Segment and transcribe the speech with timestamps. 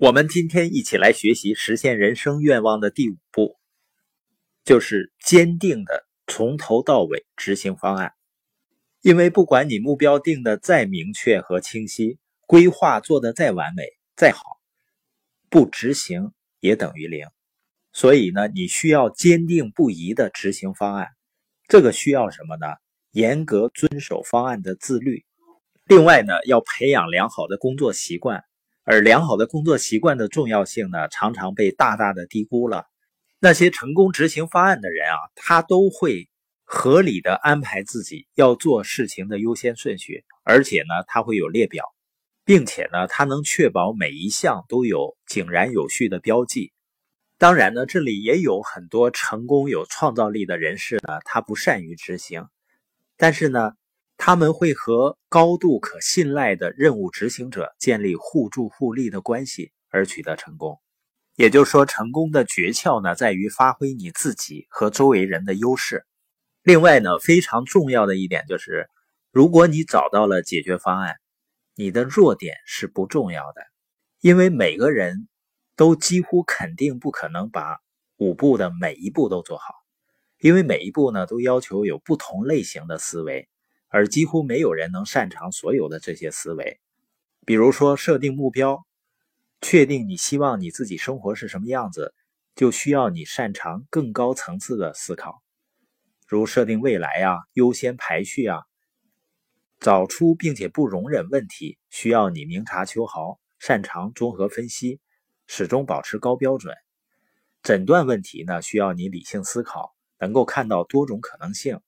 [0.00, 3.56] 我们今天一起来学习实现人生愿望的第五步，
[4.64, 8.12] 就是坚定的从头到尾执行方案。
[9.02, 13.82] 因为不管你目标定的再明确和清晰，规划做的再完美、
[14.14, 14.40] 再好，
[15.50, 16.30] 不执行
[16.60, 17.26] 也等于零。
[17.92, 21.08] 所以呢，你需要坚定不移的执行方案。
[21.66, 22.68] 这个需要什么呢？
[23.10, 25.24] 严格遵守方案的自律。
[25.86, 28.44] 另外呢，要培养良好的工作习惯。
[28.90, 32.86] 而良好的工作习惯的重要性呢，常常被大大的低估了。
[33.38, 36.30] 那些成功执行方案的人啊，他都会
[36.64, 41.84] 合理的安排自己要做事情的优先顺序，而且呢，他会有列表，
[42.46, 46.72] 并且呢，他能确保每一项都有井然有序的标记。
[47.36, 52.46] 当然呢，这里也有很多成功有创造力的人士呢，他不善于执行，
[53.18, 53.72] 但是呢。
[54.28, 60.78] 他们会和高度可信赖的任务执行者建立互助互利的关系，而取得成功。
[61.34, 66.04] 也就是说，成功的诀窍呢，在于发挥你自己和周围人的优势。
[66.62, 68.90] 另外呢，非常重要的一点就是，
[69.32, 71.16] 如果你找到了解决方案，
[71.74, 73.62] 你的弱点是不重要的，
[74.20, 75.26] 因为每个人
[75.74, 77.78] 都几乎肯定不可能把
[78.18, 79.72] 五步的每一步都做好，
[80.38, 83.48] 因为每一步呢，都要求有不同类型的思维。
[83.88, 86.78] 而几乎没有人能擅长所有的这些思维，
[87.46, 88.86] 比如说设定目标，
[89.60, 92.14] 确定你希望你自己生活是什么样子，
[92.54, 95.42] 就需要你擅长更高层次的思考，
[96.26, 98.62] 如设定未来啊、优先排序啊，
[99.80, 105.00] 找出并且不容忍问题，需要你明察秋毫，擅长综合分析，
[105.46, 106.74] 始终保持高标准。
[107.62, 111.80] 诊断问题呢，需要你理性思考，能够看到多种可能性。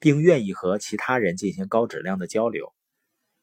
[0.00, 2.72] 并愿意和其他人进行高质量的交流。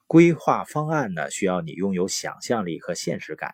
[0.07, 3.51] 规划方案呢，需要你拥有想象力和现实感；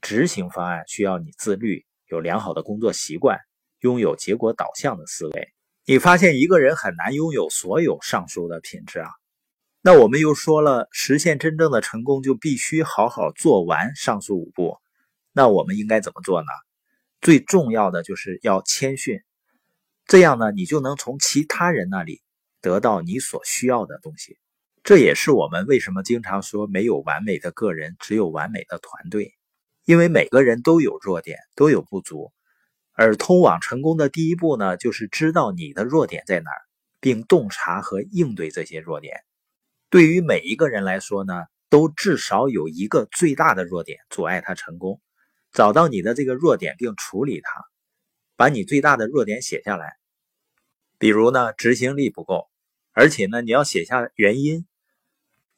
[0.00, 3.38] 执行方案需要你自律，有良好的工作习惯，
[3.80, 5.48] 拥有结果导向的思维。
[5.84, 9.08] 你发现一个人很难拥有所有上述的品质啊？
[9.80, 14.78] 那我们又说了，实现真正的成功就必须好好做完上述五步。
[15.32, 16.48] 那我们应该怎么做呢？
[17.20, 19.22] 最重要的就是要谦逊。
[20.08, 22.22] 这样呢，你就能从其他人那里
[22.62, 24.38] 得到你所需要的东西。
[24.82, 29.34] 这也是我们为什么经常说没有完美的个人，只有完美的团队。
[29.84, 32.32] 因为每个人都有弱点，都有不足，
[32.94, 36.60] 而通往成功的第一步呢，就是知道你的弱点在哪儿，
[37.00, 39.14] 并洞察和应对这些弱点。
[39.90, 45.02] 对于每一个人来说呢，都至少有一个最大的弱点阻碍他成功。
[45.52, 47.64] 找到你的这个弱点并处理它。
[48.38, 49.96] 把你最大的弱点写下来，
[50.96, 52.48] 比如呢，执行力不够，
[52.92, 54.64] 而且呢，你要写下原因。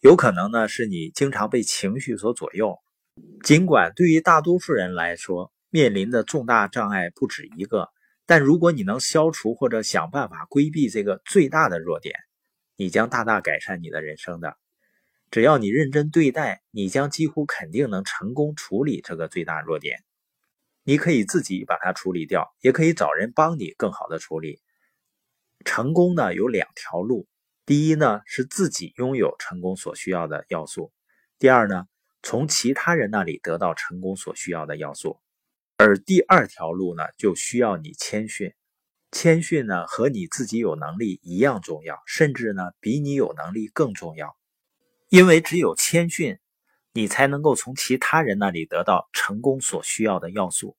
[0.00, 2.78] 有可能呢，是你经常被情绪所左右。
[3.42, 7.90] 尽管对于大多数人来说，面临的重大障碍不止一个，
[8.24, 12.14] 但如果你能消除或者想办法规避这个最大的弱点，
[12.76, 14.56] 你将大大改善你的人生的。
[15.30, 20.02] 只要你认真对待，你将几乎肯定能成功处理这个最大弱点。
[20.82, 24.60] 你可以自己把它处理掉，也可以找人帮你更好的处理。
[25.64, 27.28] 成功呢有两条路，
[27.66, 30.90] 第一呢是自己拥有成功所需要的要素，
[31.38, 31.86] 第二呢
[32.22, 35.20] 从其他人那里得到成功所需要的要素。
[35.76, 38.54] 而第二条路呢就需要你谦逊，
[39.12, 44.36] 谦逊呢和你自己有能力一样重要，甚至呢比你有能力更重要，
[45.08, 46.38] 因为只有谦逊。
[46.92, 50.76] 你才能够从其他人那里得到成功所需要的要素。